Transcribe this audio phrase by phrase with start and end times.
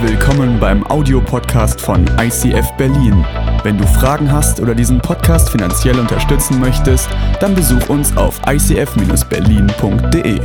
[0.00, 3.26] Willkommen beim Audiopodcast von ICF Berlin.
[3.64, 7.08] Wenn du Fragen hast oder diesen Podcast finanziell unterstützen möchtest,
[7.40, 10.38] dann besuch uns auf icf-berlin.de.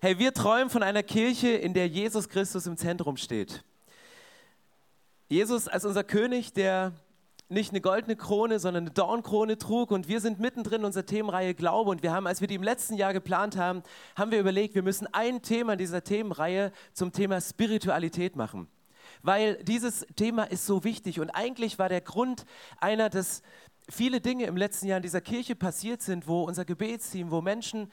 [0.00, 3.62] Hey, wir träumen von einer Kirche, in der Jesus Christus im Zentrum steht.
[5.28, 6.90] Jesus als unser König, der
[7.48, 9.90] nicht eine goldene Krone, sondern eine Dornkrone trug.
[9.90, 11.90] Und wir sind mittendrin in unserer Themenreihe Glaube.
[11.90, 13.82] Und wir haben, als wir die im letzten Jahr geplant haben,
[14.16, 18.68] haben wir überlegt, wir müssen ein Thema dieser Themenreihe zum Thema Spiritualität machen.
[19.22, 21.20] Weil dieses Thema ist so wichtig.
[21.20, 22.44] Und eigentlich war der Grund
[22.80, 23.42] einer, dass
[23.88, 27.90] viele Dinge im letzten Jahr in dieser Kirche passiert sind, wo unser Gebetsteam, wo Menschen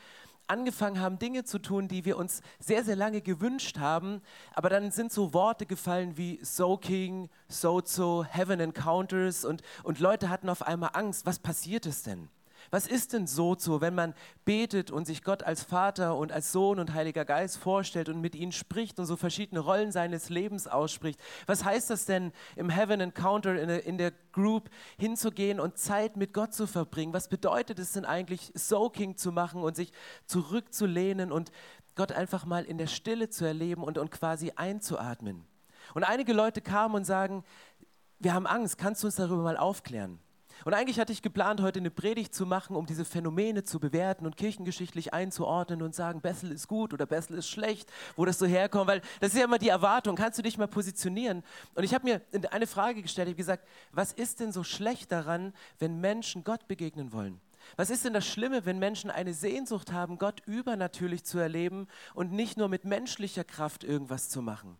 [0.47, 4.21] angefangen haben, Dinge zu tun, die wir uns sehr, sehr lange gewünscht haben.
[4.53, 10.49] Aber dann sind so Worte gefallen wie Soaking, Sozo, Heaven Encounters und, und Leute hatten
[10.49, 11.25] auf einmal Angst.
[11.25, 12.29] Was passiert es denn?
[12.71, 14.13] Was ist denn so so, wenn man
[14.43, 18.35] betet und sich Gott als Vater und als Sohn und Heiliger Geist vorstellt und mit
[18.35, 21.19] ihnen spricht und so verschiedene Rollen seines Lebens ausspricht?
[21.45, 26.17] Was heißt das denn, im Heaven Encounter in der, in der Group hinzugehen und Zeit
[26.17, 27.13] mit Gott zu verbringen?
[27.13, 29.91] Was bedeutet es denn eigentlich, Soaking zu machen und sich
[30.25, 31.51] zurückzulehnen und
[31.95, 35.45] Gott einfach mal in der Stille zu erleben und, und quasi einzuatmen?
[35.93, 37.43] Und einige Leute kamen und sagen,
[38.19, 40.19] wir haben Angst, kannst du uns darüber mal aufklären?
[40.63, 44.25] Und eigentlich hatte ich geplant, heute eine Predigt zu machen, um diese Phänomene zu bewerten
[44.25, 48.45] und kirchengeschichtlich einzuordnen und sagen, Bessel ist gut oder Bessel ist schlecht, wo das so
[48.45, 51.43] herkommt, weil das ist ja immer die Erwartung, kannst du dich mal positionieren?
[51.73, 55.11] Und ich habe mir eine Frage gestellt, ich habe gesagt, was ist denn so schlecht
[55.11, 57.41] daran, wenn Menschen Gott begegnen wollen?
[57.75, 62.31] Was ist denn das Schlimme, wenn Menschen eine Sehnsucht haben, Gott übernatürlich zu erleben und
[62.31, 64.77] nicht nur mit menschlicher Kraft irgendwas zu machen?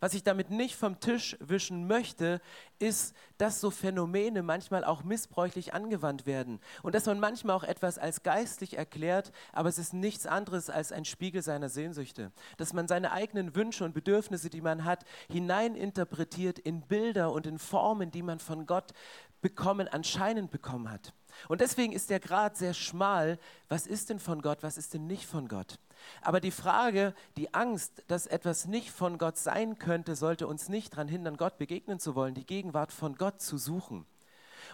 [0.00, 2.40] Was ich damit nicht vom Tisch wischen möchte,
[2.78, 7.98] ist, dass so Phänomene manchmal auch missbräuchlich angewandt werden und dass man manchmal auch etwas
[7.98, 12.32] als geistlich erklärt, aber es ist nichts anderes als ein Spiegel seiner Sehnsüchte.
[12.56, 17.58] Dass man seine eigenen Wünsche und Bedürfnisse, die man hat, hineininterpretiert in Bilder und in
[17.58, 18.92] Formen, die man von Gott
[19.40, 21.12] bekommen, anscheinend bekommen hat.
[21.46, 23.38] Und deswegen ist der Grad sehr schmal.
[23.68, 25.78] Was ist denn von Gott, was ist denn nicht von Gott?
[26.22, 30.94] Aber die Frage, die Angst, dass etwas nicht von Gott sein könnte, sollte uns nicht
[30.94, 34.06] daran hindern, Gott begegnen zu wollen, die Gegenwart von Gott zu suchen.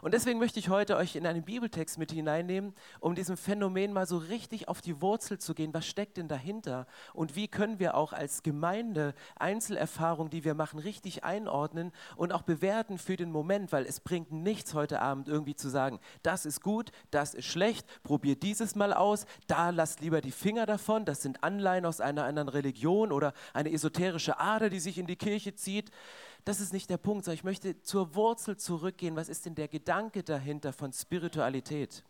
[0.03, 4.07] Und deswegen möchte ich heute euch in einen Bibeltext mit hineinnehmen, um diesem Phänomen mal
[4.07, 5.73] so richtig auf die Wurzel zu gehen.
[5.75, 6.87] Was steckt denn dahinter?
[7.13, 12.43] Und wie können wir auch als Gemeinde Einzelerfahrungen, die wir machen, richtig einordnen und auch
[12.43, 13.73] bewerten für den Moment?
[13.73, 17.87] Weil es bringt nichts heute Abend irgendwie zu sagen, das ist gut, das ist schlecht,
[18.03, 21.05] probiert dieses mal aus, da lasst lieber die Finger davon.
[21.05, 25.17] Das sind Anleihen aus einer anderen Religion oder eine esoterische Ader, die sich in die
[25.17, 25.91] Kirche zieht
[26.45, 29.17] das ist nicht der Punkt, sondern ich möchte zur Wurzel zurückgehen.
[29.17, 32.05] Was ist denn der Gedanke dahinter von Spiritualität?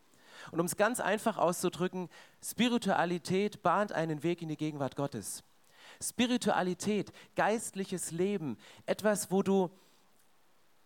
[0.51, 2.09] Und um es ganz einfach auszudrücken,
[2.43, 5.45] Spiritualität bahnt einen Weg in die Gegenwart Gottes.
[6.03, 9.71] Spiritualität, geistliches Leben, etwas, wo du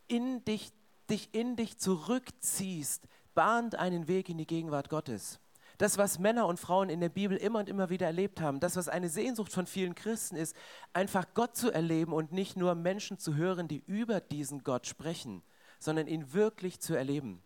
[0.06, 0.70] in dich,
[1.08, 5.40] dich in dich zurückziehst, bahnt einen Weg in die Gegenwart Gottes.
[5.78, 8.76] Das, was Männer und Frauen in der Bibel immer und immer wieder erlebt haben, das,
[8.76, 10.56] was eine Sehnsucht von vielen Christen ist,
[10.92, 15.42] einfach Gott zu erleben und nicht nur Menschen zu hören, die über diesen Gott sprechen,
[15.78, 17.40] sondern ihn wirklich zu erleben.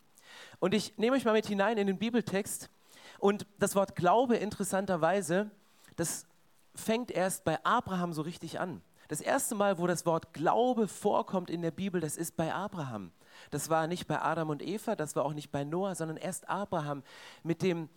[0.60, 2.70] Und ich nehme euch mal mit hinein in den Bibeltext
[3.18, 5.50] und das Wort Glaube interessanterweise,
[5.96, 6.26] das
[6.74, 8.80] fängt erst bei Abraham so richtig an.
[9.08, 13.12] Das erste Mal, wo das Wort Glaube vorkommt in der Bibel, das ist bei Abraham.
[13.50, 16.48] Das war nicht bei Adam und Eva, das war auch nicht bei Noah, sondern erst
[16.48, 17.02] Abraham
[17.42, 17.90] mit dem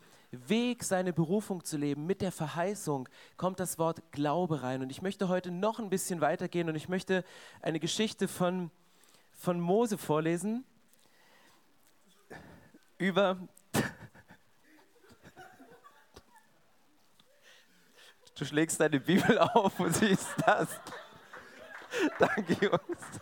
[0.49, 4.81] Weg, seine Berufung zu leben, mit der Verheißung, kommt das Wort Glaube rein.
[4.81, 7.23] Und ich möchte heute noch ein bisschen weitergehen und ich möchte
[7.61, 8.71] eine Geschichte von,
[9.33, 10.63] von Mose vorlesen
[12.97, 13.37] über...
[18.37, 20.67] Du schlägst deine Bibel auf und siehst das.
[22.19, 23.21] Danke, Jungs.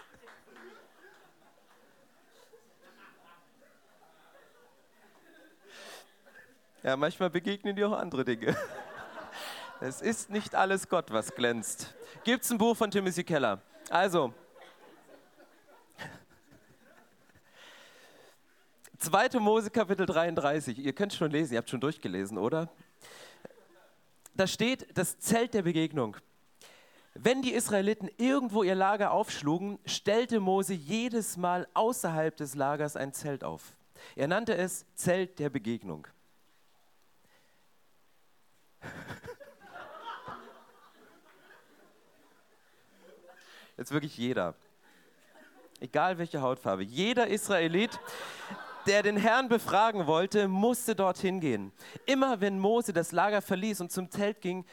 [6.83, 8.57] Ja, manchmal begegnen dir auch andere Dinge.
[9.79, 11.93] Es ist nicht alles Gott, was glänzt.
[12.23, 13.61] Gibt es ein Buch von Timothy Keller?
[13.89, 14.33] Also,
[18.99, 19.39] 2.
[19.39, 20.79] Mose Kapitel 33.
[20.79, 22.69] Ihr könnt schon lesen, ihr habt schon durchgelesen, oder?
[24.35, 26.15] Da steht das Zelt der Begegnung.
[27.13, 33.11] Wenn die Israeliten irgendwo ihr Lager aufschlugen, stellte Mose jedes Mal außerhalb des Lagers ein
[33.11, 33.73] Zelt auf.
[34.15, 36.07] Er nannte es Zelt der Begegnung.
[43.77, 44.55] Jetzt wirklich jeder.
[45.79, 46.83] Egal welche Hautfarbe.
[46.83, 47.99] Jeder Israelit
[48.85, 51.71] der den Herrn befragen wollte, musste dorthin gehen.
[52.05, 54.65] Immer wenn Mose das Lager verließ und zum Zelt ging,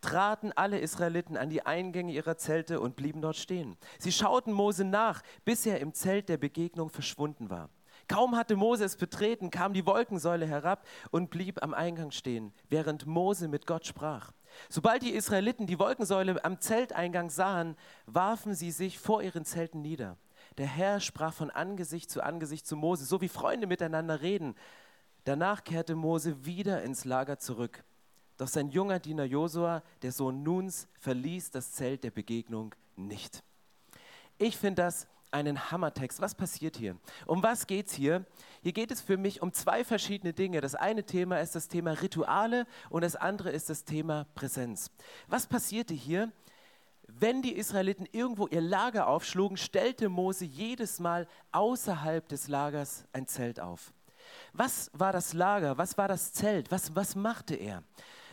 [0.00, 3.76] traten alle Israeliten an die Eingänge ihrer Zelte und blieben dort stehen.
[3.98, 7.70] Sie schauten Mose nach, bis er im Zelt der Begegnung verschwunden war.
[8.08, 13.06] Kaum hatte Mose es betreten, kam die Wolkensäule herab und blieb am Eingang stehen, während
[13.06, 14.32] Mose mit Gott sprach.
[14.68, 17.76] Sobald die Israeliten die Wolkensäule am Zelteingang sahen,
[18.06, 20.16] warfen sie sich vor ihren Zelten nieder.
[20.58, 24.54] Der Herr sprach von Angesicht zu Angesicht zu Mose, so wie Freunde miteinander reden.
[25.24, 27.84] Danach kehrte Mose wieder ins Lager zurück.
[28.36, 33.42] Doch sein junger Diener Josua, der Sohn Nuns, verließ das Zelt der Begegnung nicht.
[34.38, 36.20] Ich finde das einen Hammertext.
[36.20, 36.96] Was passiert hier?
[37.26, 38.24] Um was geht es hier?
[38.62, 40.60] Hier geht es für mich um zwei verschiedene Dinge.
[40.60, 44.90] Das eine Thema ist das Thema Rituale und das andere ist das Thema Präsenz.
[45.28, 46.32] Was passierte hier?
[47.08, 53.26] Wenn die Israeliten irgendwo ihr Lager aufschlugen, stellte Mose jedes Mal außerhalb des Lagers ein
[53.26, 53.92] Zelt auf.
[54.52, 55.78] Was war das Lager?
[55.78, 56.70] Was war das Zelt?
[56.70, 57.84] Was, was machte er?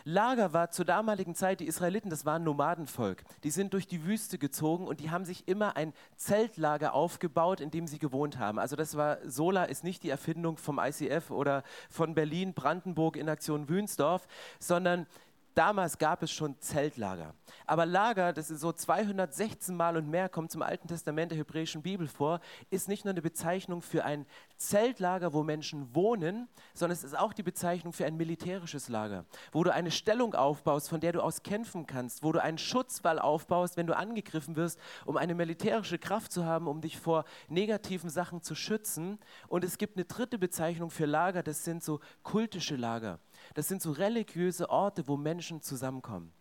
[0.06, 3.24] Lager war zur damaligen Zeit, die Israeliten, das war ein Nomadenvolk.
[3.42, 7.70] Die sind durch die Wüste gezogen und die haben sich immer ein Zeltlager aufgebaut, in
[7.70, 8.58] dem sie gewohnt haben.
[8.58, 13.30] Also das war, Sola ist nicht die Erfindung vom ICF oder von Berlin, Brandenburg in
[13.30, 14.26] Aktion Wünsdorf,
[14.58, 15.06] sondern
[15.54, 17.34] damals gab es schon Zeltlager.
[17.66, 21.82] Aber Lager, das ist so 216 Mal und mehr, kommt zum Alten Testament der hebräischen
[21.82, 22.40] Bibel vor,
[22.70, 27.32] ist nicht nur eine Bezeichnung für ein Zeltlager, wo Menschen wohnen, sondern es ist auch
[27.32, 31.42] die Bezeichnung für ein militärisches Lager, wo du eine Stellung aufbaust, von der du aus
[31.42, 36.32] kämpfen kannst, wo du einen Schutzwall aufbaust, wenn du angegriffen wirst, um eine militärische Kraft
[36.32, 39.18] zu haben, um dich vor negativen Sachen zu schützen.
[39.48, 43.18] Und es gibt eine dritte Bezeichnung für Lager, das sind so kultische Lager.
[43.52, 46.32] Das sind so religiöse Orte, wo Menschen zusammenkommen.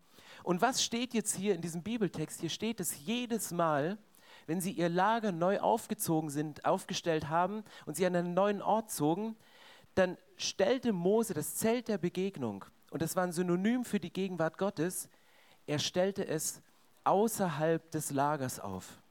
[0.44, 2.42] Und was steht jetzt hier in diesem Bibeltext?
[2.42, 3.98] Hier steht es jedes Mal,
[4.48, 8.92] wenn sie ihr Lager neu aufgezogen sind, aufgestellt haben und sie an einen neuen Ort
[8.92, 9.36] zogen,
[9.96, 14.58] dann stellte Mose das Zelt der Begegnung, und das war ein Synonym für die Gegenwart
[14.58, 15.10] Gottes,
[15.66, 16.62] er stellte es
[17.04, 19.02] außerhalb des Lagers auf.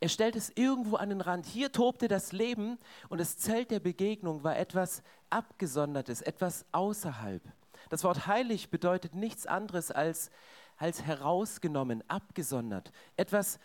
[0.00, 1.44] Er stellte es irgendwo an den Rand.
[1.44, 2.78] Hier tobte das Leben
[3.10, 7.42] und das Zelt der Begegnung war etwas Abgesondertes, etwas außerhalb.
[7.90, 10.30] Das Wort heilig bedeutet nichts anderes als,
[10.78, 13.58] als herausgenommen, abgesondert, etwas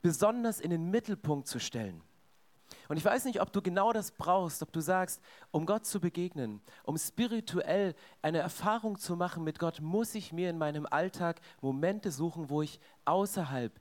[0.00, 2.02] besonders in den Mittelpunkt zu stellen.
[2.88, 6.00] Und ich weiß nicht, ob du genau das brauchst, ob du sagst, um Gott zu
[6.00, 11.40] begegnen, um spirituell eine Erfahrung zu machen mit Gott, muss ich mir in meinem Alltag
[11.60, 13.72] Momente suchen, wo ich außerhalb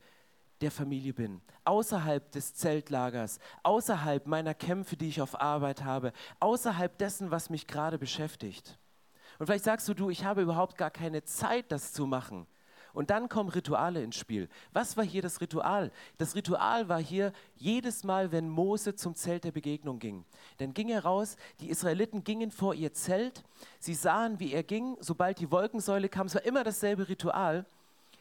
[0.61, 6.97] der Familie bin, außerhalb des Zeltlagers, außerhalb meiner Kämpfe, die ich auf Arbeit habe, außerhalb
[6.97, 8.77] dessen, was mich gerade beschäftigt.
[9.39, 12.45] Und vielleicht sagst du, du, ich habe überhaupt gar keine Zeit, das zu machen.
[12.93, 14.49] Und dann kommen Rituale ins Spiel.
[14.73, 15.91] Was war hier das Ritual?
[16.17, 20.25] Das Ritual war hier jedes Mal, wenn Mose zum Zelt der Begegnung ging.
[20.57, 23.43] Dann ging er raus, die Israeliten gingen vor ihr Zelt,
[23.79, 26.27] sie sahen, wie er ging, sobald die Wolkensäule kam.
[26.27, 27.65] Es war immer dasselbe Ritual.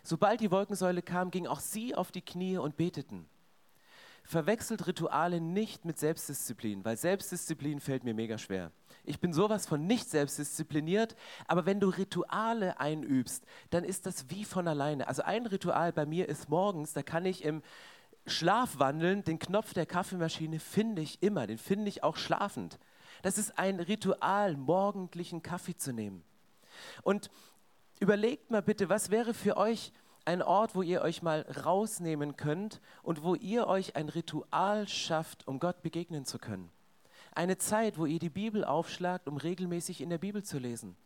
[0.03, 3.29] Sobald die Wolkensäule kam, gingen auch sie auf die Knie und beteten.
[4.25, 8.71] Verwechselt Rituale nicht mit Selbstdisziplin, weil Selbstdisziplin fällt mir mega schwer.
[9.05, 11.17] Ich bin sowas von nicht selbstdiszipliniert,
[11.49, 15.09] aber wenn du Rituale einübst, dann ist das wie von alleine.
[15.09, 17.63] Also ein Ritual bei mir ist morgens, da kann ich im
[18.27, 22.79] Schlaf wandeln, den Knopf der Kaffeemaschine finde ich immer, den finde ich auch schlafend.
[23.23, 26.23] Das ist ein Ritual, morgendlichen Kaffee zu nehmen.
[27.03, 27.31] Und
[28.01, 29.93] überlegt mal bitte, was wäre für euch
[30.25, 35.47] ein Ort, wo ihr euch mal rausnehmen könnt und wo ihr euch ein Ritual schafft,
[35.47, 36.71] um Gott begegnen zu können.
[37.33, 40.97] Eine Zeit, wo ihr die Bibel aufschlagt, um regelmäßig in der Bibel zu lesen.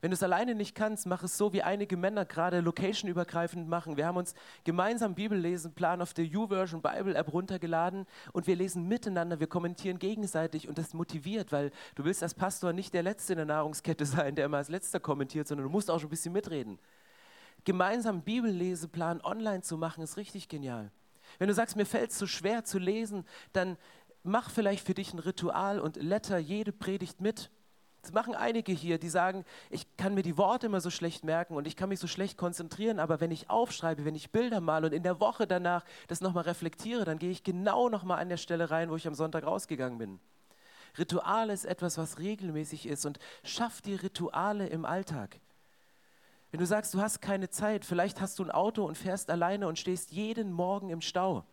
[0.00, 3.98] Wenn du es alleine nicht kannst, mach es so, wie einige Männer gerade location-übergreifend machen.
[3.98, 9.40] Wir haben uns gemeinsam Bibellesenplan auf der YouVersion Bible App runtergeladen und wir lesen miteinander,
[9.40, 13.38] wir kommentieren gegenseitig und das motiviert, weil du willst als Pastor nicht der Letzte in
[13.38, 16.32] der Nahrungskette sein, der immer als Letzter kommentiert, sondern du musst auch schon ein bisschen
[16.32, 16.78] mitreden.
[17.64, 20.90] Gemeinsam Bibelleseplan online zu machen, ist richtig genial.
[21.38, 23.76] Wenn du sagst, mir fällt es zu schwer zu lesen, dann
[24.22, 27.50] mach vielleicht für dich ein Ritual und letter jede Predigt mit
[28.02, 31.56] das machen einige hier, die sagen, ich kann mir die Worte immer so schlecht merken
[31.56, 34.86] und ich kann mich so schlecht konzentrieren, aber wenn ich aufschreibe, wenn ich Bilder male
[34.86, 38.38] und in der Woche danach das nochmal reflektiere, dann gehe ich genau nochmal an der
[38.38, 40.20] Stelle rein, wo ich am Sonntag rausgegangen bin.
[40.98, 45.38] Rituale ist etwas, was regelmäßig ist und schaff die Rituale im Alltag.
[46.50, 49.68] Wenn du sagst, du hast keine Zeit, vielleicht hast du ein Auto und fährst alleine
[49.68, 51.44] und stehst jeden Morgen im Stau,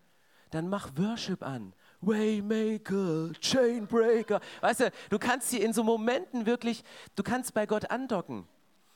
[0.50, 4.40] dann mach Worship an Waymaker, Chainbreaker.
[4.62, 6.84] Weißt du, du kannst hier in so Momenten wirklich,
[7.16, 8.48] du kannst bei Gott andocken.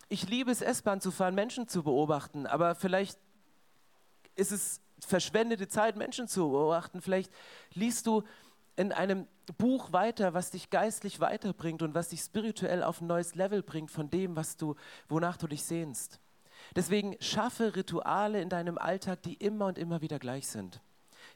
[0.09, 3.17] Ich liebe es, S-Bahn zu fahren, Menschen zu beobachten, aber vielleicht
[4.35, 7.01] ist es verschwendete Zeit, Menschen zu beobachten.
[7.01, 7.31] Vielleicht
[7.73, 8.23] liest du
[8.75, 9.27] in einem
[9.57, 13.91] Buch weiter, was dich geistlich weiterbringt und was dich spirituell auf ein neues Level bringt
[13.91, 14.75] von dem, was du,
[15.09, 16.19] wonach du dich sehnst.
[16.75, 20.79] Deswegen schaffe Rituale in deinem Alltag, die immer und immer wieder gleich sind.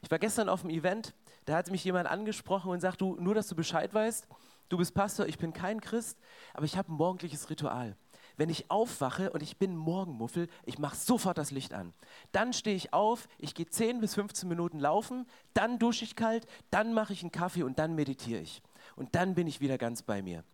[0.02, 1.14] Ich war gestern auf einem Event,
[1.46, 4.26] da hat mich jemand angesprochen und sagt, du, nur dass du Bescheid weißt,
[4.68, 6.18] du bist Pastor, ich bin kein Christ,
[6.52, 7.96] aber ich habe ein morgendliches Ritual.
[8.36, 11.94] Wenn ich aufwache und ich bin Morgenmuffel, ich mache sofort das Licht an.
[12.32, 16.46] Dann stehe ich auf, ich gehe 10 bis 15 Minuten laufen, dann dusche ich kalt,
[16.70, 18.60] dann mache ich einen Kaffee und dann meditiere ich.
[18.94, 20.44] Und dann bin ich wieder ganz bei mir.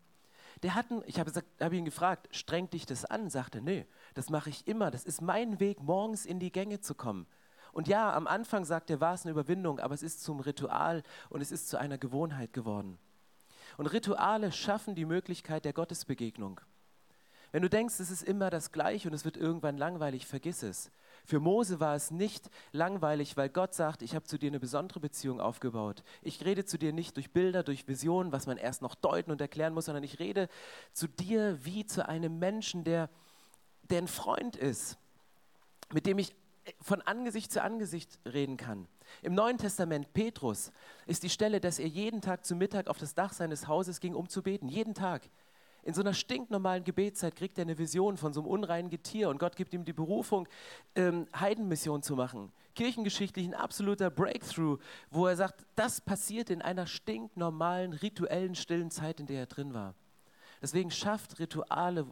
[0.62, 3.30] Der hat, ich habe hab ihn gefragt, strengt dich das an?
[3.30, 4.90] Sagte, nee, das mache ich immer.
[4.92, 7.26] Das ist mein Weg, morgens in die Gänge zu kommen.
[7.72, 11.02] Und ja, am Anfang sagt er, war es eine Überwindung, aber es ist zum Ritual
[11.30, 12.98] und es ist zu einer Gewohnheit geworden.
[13.78, 16.60] Und Rituale schaffen die Möglichkeit der Gottesbegegnung.
[17.50, 20.90] Wenn du denkst, es ist immer das Gleiche und es wird irgendwann langweilig, vergiss es.
[21.24, 25.00] Für Mose war es nicht langweilig, weil Gott sagt, ich habe zu dir eine besondere
[25.00, 26.02] Beziehung aufgebaut.
[26.22, 29.40] Ich rede zu dir nicht durch Bilder, durch Visionen, was man erst noch deuten und
[29.40, 30.48] erklären muss, sondern ich rede
[30.92, 33.10] zu dir wie zu einem Menschen, der,
[33.82, 34.96] der ein Freund ist,
[35.92, 36.34] mit dem ich
[36.80, 38.86] von Angesicht zu Angesicht reden kann.
[39.22, 40.72] Im Neuen Testament, Petrus,
[41.06, 44.14] ist die Stelle, dass er jeden Tag zu Mittag auf das Dach seines Hauses ging,
[44.14, 44.68] um zu beten.
[44.68, 45.28] Jeden Tag.
[45.84, 49.38] In so einer stinknormalen Gebetszeit kriegt er eine Vision von so einem unreinen Getier und
[49.38, 50.48] Gott gibt ihm die Berufung,
[50.94, 52.52] ähm, Heidenmission zu machen.
[52.76, 54.78] Kirchengeschichtlich ein absoluter Breakthrough,
[55.10, 59.74] wo er sagt, das passiert in einer stinknormalen, rituellen, stillen Zeit, in der er drin
[59.74, 59.96] war.
[60.62, 62.06] Deswegen schafft Rituale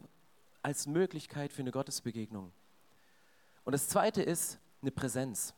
[0.61, 2.51] als Möglichkeit für eine Gottesbegegnung.
[3.63, 5.53] Und das Zweite ist eine Präsenz.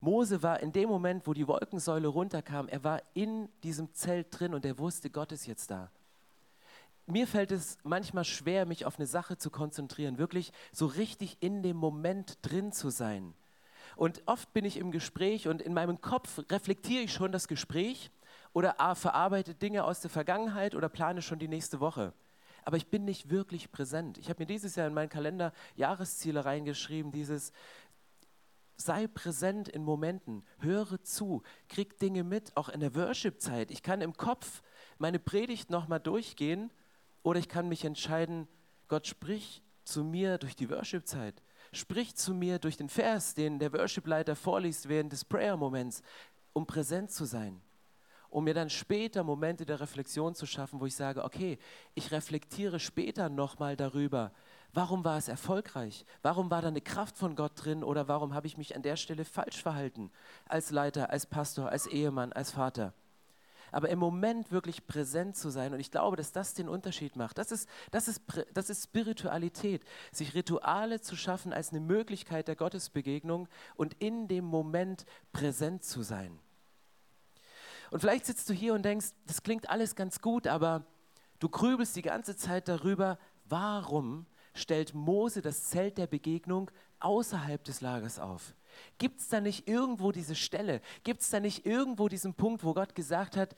[0.00, 4.54] Mose war in dem Moment, wo die Wolkensäule runterkam, er war in diesem Zelt drin
[4.54, 5.90] und er wusste, Gott ist jetzt da
[7.06, 11.62] mir fällt es manchmal schwer, mich auf eine Sache zu konzentrieren, wirklich so richtig in
[11.62, 13.34] dem Moment drin zu sein.
[13.94, 18.10] Und oft bin ich im Gespräch und in meinem Kopf reflektiere ich schon das Gespräch
[18.52, 22.12] oder verarbeite Dinge aus der Vergangenheit oder plane schon die nächste Woche.
[22.66, 24.18] Aber ich bin nicht wirklich präsent.
[24.18, 27.52] Ich habe mir dieses Jahr in meinen Kalender Jahresziele reingeschrieben, dieses
[28.76, 33.70] sei präsent in Momenten, höre zu, krieg Dinge mit, auch in der Worship-Zeit.
[33.70, 34.62] Ich kann im Kopf
[34.98, 36.72] meine Predigt nochmal durchgehen
[37.22, 38.48] oder ich kann mich entscheiden,
[38.88, 41.44] Gott spricht zu mir durch die Worship-Zeit.
[41.72, 46.02] Sprich zu mir durch den Vers, den der Worship-Leiter vorliest während des Prayer-Moments,
[46.52, 47.62] um präsent zu sein.
[48.30, 51.58] Um mir dann später Momente der Reflexion zu schaffen, wo ich sage, okay,
[51.94, 54.32] ich reflektiere später nochmal darüber,
[54.72, 56.04] warum war es erfolgreich?
[56.22, 57.82] Warum war da eine Kraft von Gott drin?
[57.82, 60.10] Oder warum habe ich mich an der Stelle falsch verhalten?
[60.48, 62.92] Als Leiter, als Pastor, als Ehemann, als Vater
[63.72, 65.72] aber im Moment wirklich präsent zu sein.
[65.72, 67.38] Und ich glaube, dass das den Unterschied macht.
[67.38, 68.22] Das ist, das ist,
[68.54, 74.44] das ist Spiritualität, sich Rituale zu schaffen als eine Möglichkeit der Gottesbegegnung und in dem
[74.44, 76.38] Moment präsent zu sein.
[77.90, 80.84] Und vielleicht sitzt du hier und denkst, das klingt alles ganz gut, aber
[81.38, 87.80] du grübelst die ganze Zeit darüber, warum stellt Mose das Zelt der Begegnung außerhalb des
[87.80, 88.54] Lagers auf?
[88.98, 90.80] Gibt es da nicht irgendwo diese Stelle?
[91.02, 93.54] Gibt es da nicht irgendwo diesen Punkt, wo Gott gesagt hat,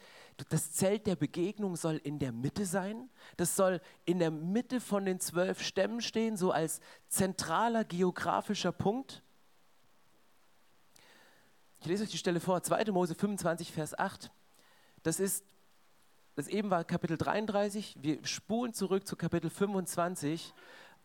[0.49, 3.11] das Zelt der Begegnung soll in der Mitte sein?
[3.37, 9.23] Das soll in der Mitte von den zwölf Stämmen stehen, so als zentraler geografischer Punkt?
[11.80, 12.90] Ich lese euch die Stelle vor, 2.
[12.90, 14.32] Mose 25, Vers 8.
[15.04, 15.44] Das ist,
[16.35, 20.54] das eben war Kapitel 33, wir spulen zurück zu Kapitel 25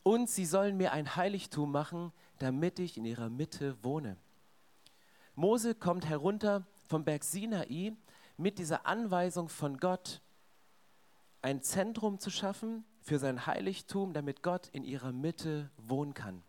[0.01, 4.17] und sie sollen mir ein Heiligtum machen, damit ich in ihrer Mitte wohne.
[5.35, 7.95] Mose kommt herunter vom Berg Sinai
[8.37, 10.21] mit dieser Anweisung von Gott,
[11.43, 16.41] ein Zentrum zu schaffen für sein Heiligtum, damit Gott in ihrer Mitte wohnen kann.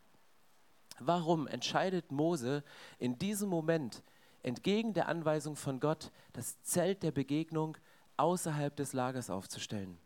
[0.99, 2.65] Warum entscheidet Mose
[2.99, 4.03] in diesem Moment
[4.45, 7.77] entgegen der Anweisung von Gott, das Zelt der Begegnung
[8.17, 9.99] außerhalb des Lagers aufzustellen?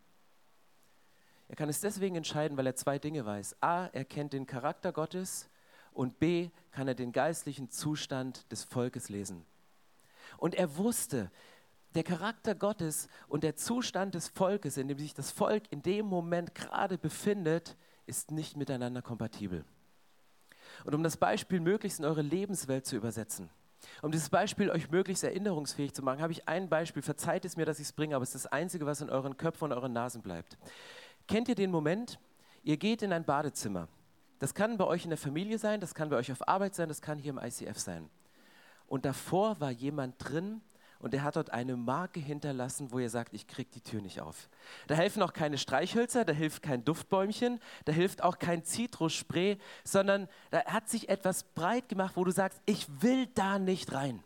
[1.49, 3.57] Er kann es deswegen entscheiden, weil er zwei Dinge weiß.
[3.63, 5.49] A, er kennt den Charakter Gottes
[5.93, 9.45] und B, kann er den geistlichen Zustand des Volkes lesen.
[10.37, 11.31] Und er wusste,
[11.95, 16.07] der Charakter Gottes und der Zustand des Volkes, in dem sich das Volk in dem
[16.07, 17.77] Moment gerade befindet,
[18.07, 19.65] ist nicht miteinander kompatibel.
[20.85, 23.49] Und um das Beispiel möglichst in eure Lebenswelt zu übersetzen,
[24.03, 27.03] um dieses Beispiel euch möglichst erinnerungsfähig zu machen, habe ich ein Beispiel.
[27.03, 29.37] Verzeiht es mir, dass ich es bringe, aber es ist das Einzige, was in euren
[29.37, 30.59] Köpfen und euren Nasen bleibt.
[31.27, 32.19] Kennt ihr den Moment?
[32.63, 33.89] Ihr geht in ein Badezimmer.
[34.39, 36.89] Das kann bei euch in der Familie sein, das kann bei euch auf Arbeit sein,
[36.89, 38.09] das kann hier im ICF sein.
[38.87, 40.61] Und davor war jemand drin
[41.01, 44.21] und der hat dort eine Marke hinterlassen, wo ihr sagt, ich krieg die Tür nicht
[44.21, 44.49] auf.
[44.87, 50.29] Da helfen auch keine Streichhölzer, da hilft kein Duftbäumchen, da hilft auch kein Zitrusspray, sondern
[50.51, 54.23] da hat sich etwas breit gemacht, wo du sagst, ich will da nicht rein.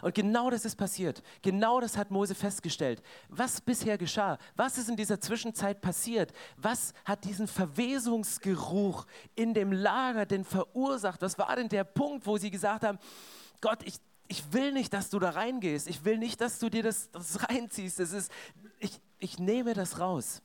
[0.00, 1.22] Und genau das ist passiert.
[1.42, 3.02] Genau das hat Mose festgestellt.
[3.28, 4.38] Was bisher geschah?
[4.54, 6.32] Was ist in dieser Zwischenzeit passiert?
[6.56, 11.22] Was hat diesen Verwesungsgeruch in dem Lager denn verursacht?
[11.22, 12.98] Was war denn der Punkt, wo sie gesagt haben,
[13.60, 13.94] Gott, ich,
[14.28, 15.88] ich will nicht, dass du da reingehst.
[15.88, 17.98] Ich will nicht, dass du dir das, das reinziehst.
[17.98, 18.30] Das ist,
[18.78, 20.42] ich, ich nehme das raus.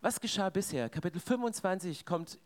[0.00, 0.88] Was geschah bisher?
[0.88, 2.38] Kapitel 25 kommt,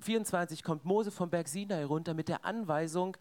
[0.00, 3.16] 24 kommt Mose vom Berg Sinai runter mit der Anweisung,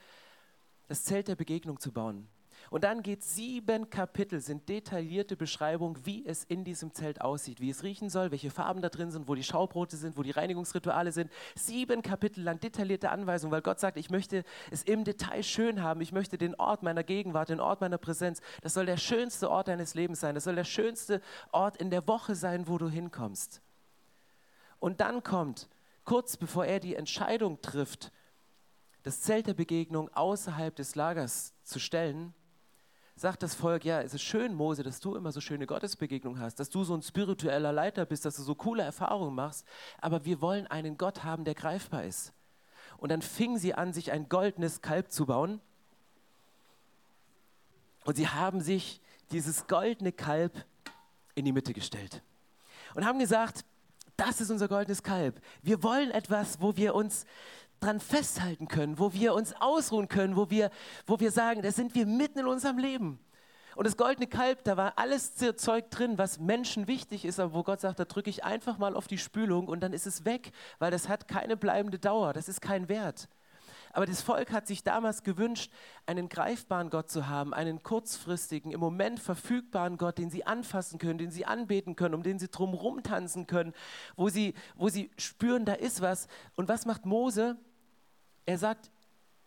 [0.87, 2.27] das Zelt der Begegnung zu bauen.
[2.69, 7.69] Und dann geht sieben Kapitel, sind detaillierte Beschreibungen, wie es in diesem Zelt aussieht, wie
[7.69, 11.11] es riechen soll, welche Farben da drin sind, wo die Schaubrote sind, wo die Reinigungsrituale
[11.11, 11.31] sind.
[11.55, 16.01] Sieben Kapitel lang detaillierte Anweisungen, weil Gott sagt, ich möchte es im Detail schön haben.
[16.01, 18.41] Ich möchte den Ort meiner Gegenwart, den Ort meiner Präsenz.
[18.61, 20.35] Das soll der schönste Ort deines Lebens sein.
[20.35, 23.61] Das soll der schönste Ort in der Woche sein, wo du hinkommst.
[24.79, 25.67] Und dann kommt,
[26.05, 28.11] kurz bevor er die Entscheidung trifft,
[29.03, 32.33] das Zelt der Begegnung außerhalb des Lagers zu stellen,
[33.19, 36.59] sagt das Volk, ja, es ist schön, Mose, dass du immer so schöne Gottesbegegnungen hast,
[36.59, 39.65] dass du so ein spiritueller Leiter bist, dass du so coole Erfahrungen machst,
[39.99, 42.31] aber wir wollen einen Gott haben, der greifbar ist.
[42.97, 45.59] Und dann fingen sie an, sich ein goldenes Kalb zu bauen.
[48.05, 50.65] Und sie haben sich dieses goldene Kalb
[51.35, 52.23] in die Mitte gestellt
[52.95, 53.65] und haben gesagt,
[54.17, 55.41] das ist unser goldenes Kalb.
[55.61, 57.25] Wir wollen etwas, wo wir uns
[57.79, 60.69] dran festhalten können, wo wir uns ausruhen können, wo wir,
[61.05, 63.19] wo wir sagen, da sind wir mitten in unserem Leben.
[63.75, 67.63] Und das goldene Kalb, da war alles Zeug drin, was Menschen wichtig ist, aber wo
[67.63, 70.51] Gott sagt, da drücke ich einfach mal auf die Spülung und dann ist es weg,
[70.79, 73.29] weil das hat keine bleibende Dauer, das ist kein Wert.
[73.93, 75.71] Aber das Volk hat sich damals gewünscht,
[76.05, 81.17] einen greifbaren Gott zu haben, einen kurzfristigen, im Moment verfügbaren Gott, den sie anfassen können,
[81.17, 83.73] den sie anbeten können, um den sie drumherum tanzen können,
[84.15, 86.27] wo sie, wo sie spüren, da ist was.
[86.55, 87.57] Und was macht Mose?
[88.49, 88.89] Er sagt,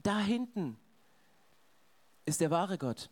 [0.05, 0.79] da hinten
[2.25, 3.11] ist der wahre Gott.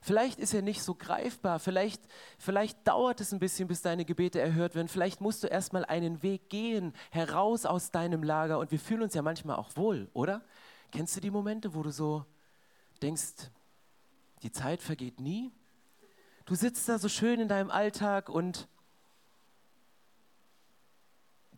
[0.00, 2.02] Vielleicht ist er nicht so greifbar, vielleicht,
[2.36, 6.24] vielleicht dauert es ein bisschen, bis deine Gebete erhört werden, vielleicht musst du erstmal einen
[6.24, 10.42] Weg gehen, heraus aus deinem Lager und wir fühlen uns ja manchmal auch wohl, oder?
[10.90, 12.26] Kennst du die Momente, wo du so
[13.00, 13.52] denkst,
[14.42, 15.52] die Zeit vergeht nie?
[16.44, 18.66] Du sitzt da so schön in deinem Alltag und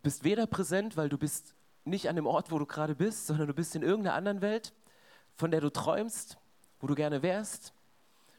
[0.03, 1.56] bist weder präsent, weil du bist
[1.87, 4.73] nicht an dem Ort, wo du gerade bist, sondern du bist in irgendeiner anderen Welt,
[5.35, 6.39] von der du träumst,
[6.81, 7.73] wo du gerne wärst.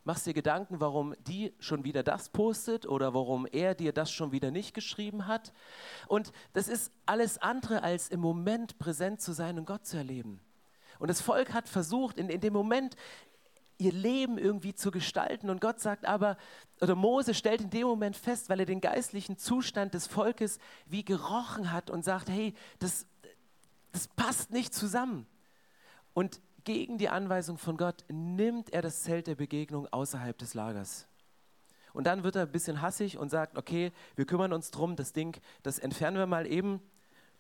[0.04, 4.32] Machst dir Gedanken, warum die schon wieder das postet oder warum er dir das schon
[4.32, 5.52] wieder nicht geschrieben hat.
[6.08, 10.40] Und das ist alles andere, als im Moment präsent zu sein und Gott zu erleben.
[11.00, 12.96] Und das Volk hat versucht, in, in dem Moment
[13.80, 15.50] ihr Leben irgendwie zu gestalten.
[15.50, 16.38] Und Gott sagt aber,
[16.82, 21.04] oder Mose stellt in dem Moment fest, weil er den geistlichen Zustand des Volkes wie
[21.04, 23.06] gerochen hat und sagt, hey, das,
[23.92, 25.26] das passt nicht zusammen.
[26.14, 31.08] Und gegen die Anweisung von Gott nimmt er das Zelt der Begegnung außerhalb des Lagers.
[31.94, 35.14] Und dann wird er ein bisschen hassig und sagt, okay, wir kümmern uns drum, das
[35.14, 36.82] Ding, das entfernen wir mal eben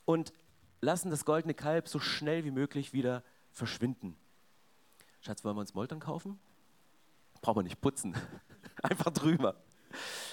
[0.05, 0.33] und
[0.81, 4.15] lassen das goldene Kalb so schnell wie möglich wieder verschwinden.
[5.21, 6.39] Schatz, wollen wir uns Moltern kaufen?
[7.41, 8.15] Brauchen wir nicht putzen.
[8.81, 9.55] Einfach drüber.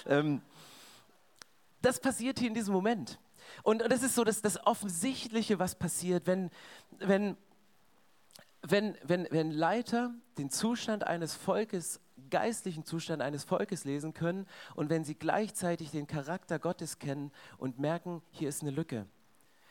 [0.05, 0.41] Ähm,
[1.81, 3.19] das passiert hier in diesem Moment.
[3.63, 6.49] Und, und das ist so das, das Offensichtliche, was passiert, wenn,
[6.99, 7.37] wenn,
[8.61, 14.89] wenn, wenn, wenn Leiter den Zustand eines Volkes, geistlichen Zustand eines Volkes lesen können und
[14.89, 19.05] wenn sie gleichzeitig den Charakter Gottes kennen und merken, hier ist eine Lücke.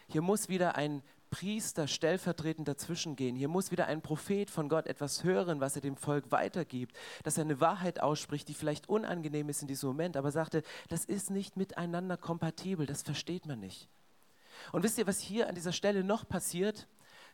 [0.07, 1.03] Hier muss wieder ein
[1.35, 3.35] Priester stellvertretend dazwischen gehen.
[3.35, 7.39] Hier muss wieder ein Prophet von Gott etwas hören, was er dem Volk weitergibt, dass
[7.39, 11.31] er eine Wahrheit ausspricht, die vielleicht unangenehm ist in diesem Moment, aber sagte, das ist
[11.31, 13.89] nicht miteinander kompatibel, das versteht man nicht.
[14.71, 16.87] Und wisst ihr, was hier an dieser Stelle noch passiert?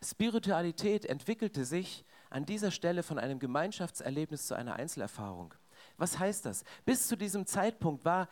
[0.03, 5.53] Spiritualität entwickelte sich an dieser Stelle von einem Gemeinschaftserlebnis zu einer Einzelerfahrung.
[5.99, 6.65] Was heißt das?
[6.87, 8.31] Bis zu diesem Zeitpunkt war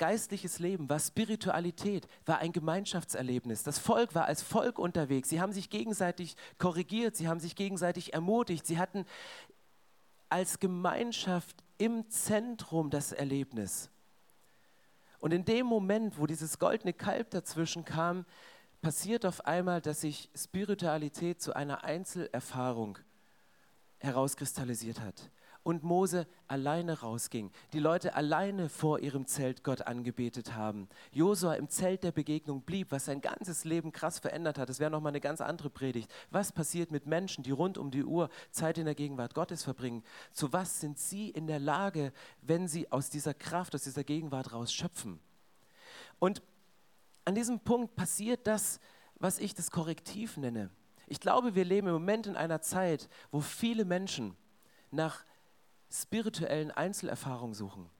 [0.00, 3.62] geistliches Leben, war Spiritualität, war ein Gemeinschaftserlebnis.
[3.62, 5.28] Das Volk war als Volk unterwegs.
[5.28, 8.66] Sie haben sich gegenseitig korrigiert, sie haben sich gegenseitig ermutigt.
[8.66, 9.04] Sie hatten
[10.30, 13.90] als Gemeinschaft im Zentrum das Erlebnis.
[15.18, 18.24] Und in dem Moment, wo dieses goldene Kalb dazwischen kam,
[18.80, 22.98] passiert auf einmal, dass sich Spiritualität zu einer Einzelerfahrung
[23.98, 25.30] herauskristallisiert hat
[25.62, 31.68] und Mose alleine rausging, die Leute alleine vor ihrem Zelt Gott angebetet haben, Josua im
[31.68, 34.68] Zelt der Begegnung blieb, was sein ganzes Leben krass verändert hat.
[34.68, 36.10] Das wäre nochmal eine ganz andere Predigt.
[36.30, 40.02] Was passiert mit Menschen, die rund um die Uhr Zeit in der Gegenwart Gottes verbringen?
[40.32, 44.52] Zu was sind sie in der Lage, wenn sie aus dieser Kraft, aus dieser Gegenwart
[44.52, 45.20] raus schöpfen?
[46.18, 46.42] Und
[47.24, 48.80] an diesem Punkt passiert das,
[49.16, 50.70] was ich das Korrektiv nenne.
[51.06, 54.36] Ich glaube, wir leben im Moment in einer Zeit, wo viele Menschen
[54.90, 55.24] nach
[55.90, 57.90] spirituellen Einzelerfahrungen suchen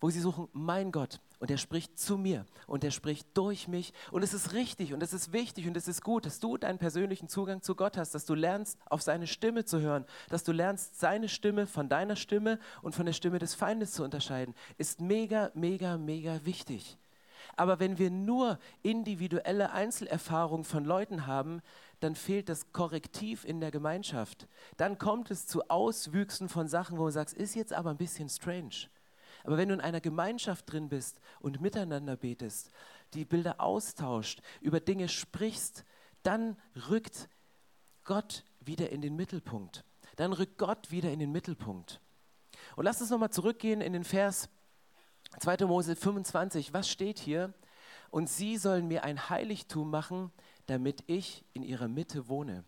[0.00, 3.92] wo sie suchen, mein Gott, und er spricht zu mir und er spricht durch mich.
[4.10, 6.78] Und es ist richtig und es ist wichtig und es ist gut, dass du deinen
[6.78, 10.52] persönlichen Zugang zu Gott hast, dass du lernst, auf seine Stimme zu hören, dass du
[10.52, 14.54] lernst, seine Stimme von deiner Stimme und von der Stimme des Feindes zu unterscheiden.
[14.76, 16.98] Ist mega, mega, mega wichtig.
[17.56, 21.62] Aber wenn wir nur individuelle Einzelerfahrungen von Leuten haben,
[22.00, 24.48] dann fehlt das Korrektiv in der Gemeinschaft.
[24.76, 28.28] Dann kommt es zu Auswüchsen von Sachen, wo du sagst, ist jetzt aber ein bisschen
[28.28, 28.88] strange.
[29.44, 32.70] Aber wenn du in einer Gemeinschaft drin bist und miteinander betest,
[33.14, 35.84] die Bilder austauscht, über Dinge sprichst,
[36.22, 36.56] dann
[36.88, 37.28] rückt
[38.04, 39.84] Gott wieder in den Mittelpunkt.
[40.16, 42.00] Dann rückt Gott wieder in den Mittelpunkt.
[42.76, 44.48] Und lass uns nochmal zurückgehen in den Vers
[45.38, 45.64] 2.
[45.66, 46.72] Mose 25.
[46.72, 47.54] Was steht hier?
[48.10, 50.32] Und sie sollen mir ein Heiligtum machen,
[50.70, 52.62] damit ich in ihrer Mitte wohne.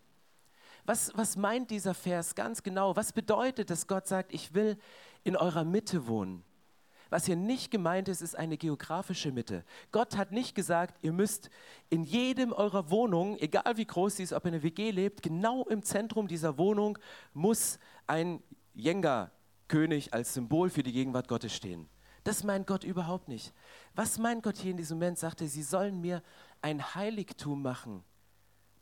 [0.85, 2.97] Was, was meint dieser Vers ganz genau?
[2.97, 4.77] Was bedeutet, dass Gott sagt, ich will
[5.23, 6.43] in eurer Mitte wohnen?
[7.09, 9.63] Was hier nicht gemeint ist, ist eine geografische Mitte.
[9.93, 11.49] Gott hat nicht gesagt, ihr müsst
[11.89, 15.23] in jedem eurer Wohnungen, egal wie groß sie ist, ob ihr in einer WG lebt,
[15.23, 16.97] genau im Zentrum dieser Wohnung
[17.31, 21.87] muss ein Jenga-König als Symbol für die Gegenwart Gottes stehen.
[22.23, 23.53] Das meint Gott überhaupt nicht.
[23.95, 25.19] Was meint Gott hier in diesem Moment?
[25.19, 26.21] Sagt er, sie sollen mir
[26.63, 28.03] ein Heiligtum machen,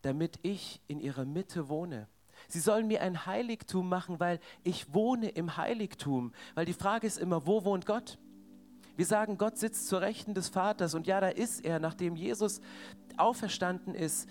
[0.03, 2.07] damit ich in ihrer Mitte wohne.
[2.47, 6.31] Sie sollen mir ein Heiligtum machen, weil ich wohne im Heiligtum.
[6.55, 8.17] Weil die Frage ist immer, wo wohnt Gott?
[8.95, 12.61] Wir sagen, Gott sitzt zur Rechten des Vaters und ja, da ist er, nachdem Jesus
[13.17, 14.27] auferstanden ist,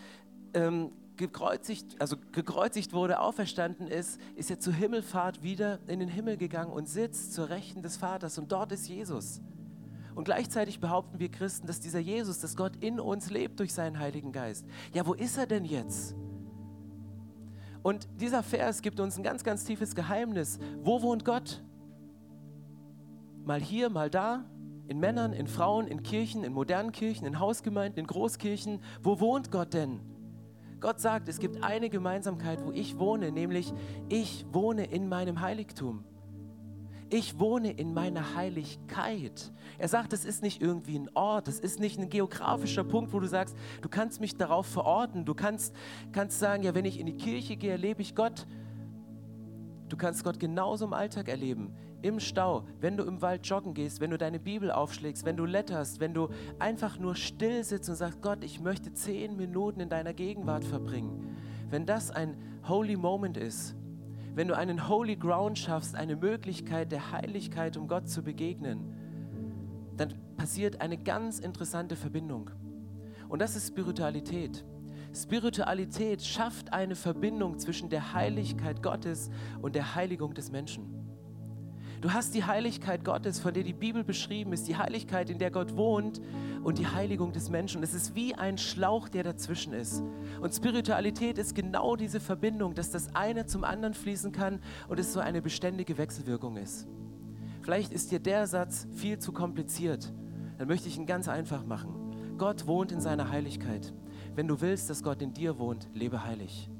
[0.54, 6.36] ähm, gekreuzigt, also gekreuzigt wurde, auferstanden ist, ist er zur Himmelfahrt wieder in den Himmel
[6.36, 9.40] gegangen und sitzt zur Rechten des Vaters und dort ist Jesus.
[10.20, 13.98] Und gleichzeitig behaupten wir Christen, dass dieser Jesus, dass Gott in uns lebt durch seinen
[13.98, 14.66] Heiligen Geist.
[14.92, 16.14] Ja, wo ist er denn jetzt?
[17.82, 20.58] Und dieser Vers gibt uns ein ganz, ganz tiefes Geheimnis.
[20.82, 21.64] Wo wohnt Gott?
[23.46, 24.44] Mal hier, mal da,
[24.88, 28.80] in Männern, in Frauen, in Kirchen, in modernen Kirchen, in Hausgemeinden, in Großkirchen.
[29.02, 30.00] Wo wohnt Gott denn?
[30.80, 33.72] Gott sagt, es gibt eine Gemeinsamkeit, wo ich wohne, nämlich
[34.10, 36.04] ich wohne in meinem Heiligtum
[37.10, 39.52] ich wohne in meiner Heiligkeit.
[39.78, 43.20] Er sagt, es ist nicht irgendwie ein Ort, es ist nicht ein geografischer Punkt, wo
[43.20, 45.74] du sagst, du kannst mich darauf verorten, du kannst,
[46.12, 48.46] kannst sagen, ja, wenn ich in die Kirche gehe, erlebe ich Gott.
[49.88, 54.00] Du kannst Gott genauso im Alltag erleben, im Stau, wenn du im Wald joggen gehst,
[54.00, 56.28] wenn du deine Bibel aufschlägst, wenn du letterst, wenn du
[56.60, 61.36] einfach nur still sitzt und sagst, Gott, ich möchte zehn Minuten in deiner Gegenwart verbringen.
[61.68, 62.36] Wenn das ein
[62.68, 63.74] Holy Moment ist,
[64.34, 68.94] wenn du einen Holy Ground schaffst, eine Möglichkeit der Heiligkeit, um Gott zu begegnen,
[69.96, 72.50] dann passiert eine ganz interessante Verbindung.
[73.28, 74.64] Und das ist Spiritualität.
[75.14, 80.99] Spiritualität schafft eine Verbindung zwischen der Heiligkeit Gottes und der Heiligung des Menschen.
[82.00, 85.50] Du hast die Heiligkeit Gottes, von der die Bibel beschrieben ist, die Heiligkeit, in der
[85.50, 86.22] Gott wohnt
[86.64, 87.82] und die Heiligung des Menschen.
[87.82, 90.02] Es ist wie ein Schlauch, der dazwischen ist.
[90.40, 95.12] Und Spiritualität ist genau diese Verbindung, dass das eine zum anderen fließen kann und es
[95.12, 96.88] so eine beständige Wechselwirkung ist.
[97.60, 100.10] Vielleicht ist dir der Satz viel zu kompliziert.
[100.56, 102.36] Dann möchte ich ihn ganz einfach machen.
[102.38, 103.92] Gott wohnt in seiner Heiligkeit.
[104.34, 106.70] Wenn du willst, dass Gott in dir wohnt, lebe heilig.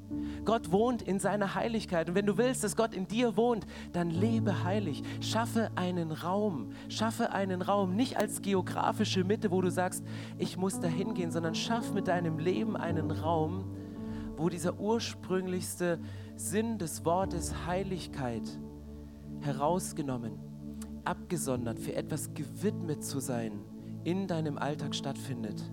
[0.45, 2.09] Gott wohnt in seiner Heiligkeit.
[2.09, 5.03] Und wenn du willst, dass Gott in dir wohnt, dann lebe heilig.
[5.19, 6.71] Schaffe einen Raum.
[6.89, 7.95] Schaffe einen Raum.
[7.95, 10.03] Nicht als geografische Mitte, wo du sagst,
[10.37, 13.65] ich muss da hingehen, sondern schaff mit deinem Leben einen Raum,
[14.37, 15.99] wo dieser ursprünglichste
[16.35, 18.43] Sinn des Wortes Heiligkeit
[19.41, 20.39] herausgenommen,
[21.05, 23.59] abgesondert, für etwas gewidmet zu sein,
[24.03, 25.63] in deinem Alltag stattfindet.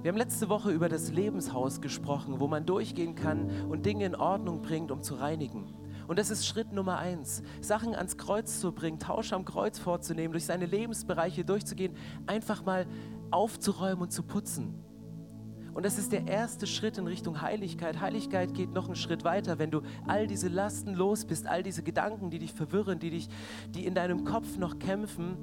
[0.00, 4.14] Wir haben letzte Woche über das Lebenshaus gesprochen, wo man durchgehen kann und Dinge in
[4.14, 5.74] Ordnung bringt, um zu reinigen.
[6.06, 7.42] Und das ist Schritt Nummer eins.
[7.60, 12.86] Sachen ans Kreuz zu bringen, Tausch am Kreuz vorzunehmen, durch seine Lebensbereiche durchzugehen, einfach mal
[13.32, 14.84] aufzuräumen und zu putzen.
[15.74, 18.00] Und das ist der erste Schritt in Richtung Heiligkeit.
[18.00, 21.82] Heiligkeit geht noch einen Schritt weiter, wenn du all diese Lasten los bist, all diese
[21.82, 23.28] Gedanken, die dich verwirren, die, dich,
[23.70, 25.36] die in deinem Kopf noch kämpfen,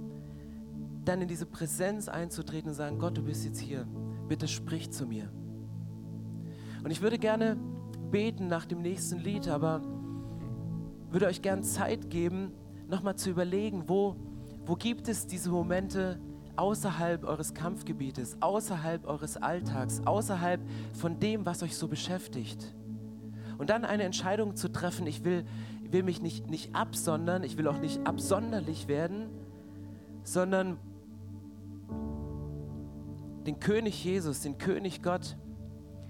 [1.04, 3.86] dann in diese Präsenz einzutreten und sagen, Gott, du bist jetzt hier
[4.28, 5.30] bitte sprich zu mir.
[6.84, 7.58] Und ich würde gerne
[8.12, 9.82] beten nach dem nächsten Lied, aber
[11.10, 12.52] würde euch gerne Zeit geben,
[12.88, 14.16] nochmal zu überlegen, wo,
[14.66, 16.20] wo gibt es diese Momente
[16.56, 20.62] außerhalb eures Kampfgebietes, außerhalb eures Alltags, außerhalb
[20.94, 22.74] von dem, was euch so beschäftigt.
[23.58, 25.46] Und dann eine Entscheidung zu treffen, ich will,
[25.90, 29.30] will mich nicht, nicht absondern, ich will auch nicht absonderlich werden,
[30.24, 30.78] sondern
[33.46, 35.38] den König Jesus, den König Gott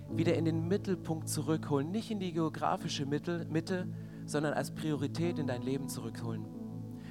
[0.10, 3.88] wieder in den Mittelpunkt zurückholen, nicht in die geografische Mitte,
[4.26, 6.46] sondern als Priorität in dein Leben zurückholen.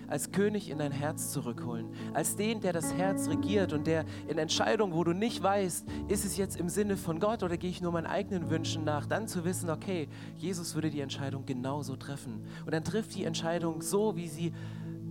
[0.06, 1.88] Als König in dein Herz zurückholen.
[2.12, 6.24] Als den, der das Herz regiert und der in Entscheidungen, wo du nicht weißt, ist
[6.26, 9.26] es jetzt im Sinne von Gott oder gehe ich nur meinen eigenen Wünschen nach, dann
[9.26, 12.44] zu wissen, okay, Jesus würde die Entscheidung genauso treffen.
[12.66, 14.52] Und dann trifft die Entscheidung so, wie sie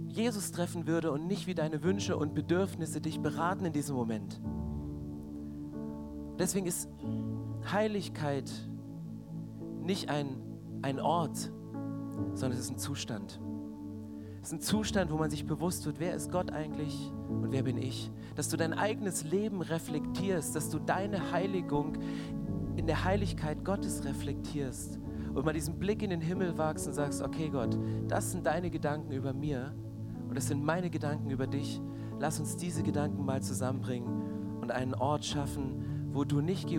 [0.08, 4.40] Jesus treffen würde und nicht wie deine Wünsche und Bedürfnisse dich beraten in diesem Moment.
[6.40, 6.90] Deswegen ist
[7.72, 8.52] Heiligkeit
[9.82, 10.38] nicht ein,
[10.82, 11.52] ein Ort,
[12.34, 13.40] sondern es ist ein Zustand.
[14.42, 17.64] Es ist ein Zustand, wo man sich bewusst wird, wer ist Gott eigentlich und wer
[17.64, 18.12] bin ich.
[18.36, 21.98] Dass du dein eigenes Leben reflektierst, dass du deine Heiligung
[22.76, 25.00] in der Heiligkeit Gottes reflektierst
[25.34, 28.70] und mal diesen Blick in den Himmel wagst und sagst, okay Gott, das sind deine
[28.70, 29.74] Gedanken über mir
[30.28, 31.82] und das sind meine Gedanken über dich.
[32.20, 35.83] Lass uns diese Gedanken mal zusammenbringen und einen Ort schaffen,
[36.14, 36.70] wo du nicht